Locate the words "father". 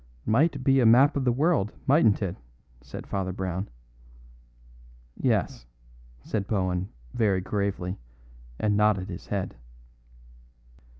3.05-3.31